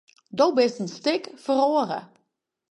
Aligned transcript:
Do 0.37 0.47
bist 0.57 0.79
in 0.81 0.87
stik 0.97 1.23
feroare. 1.43 1.99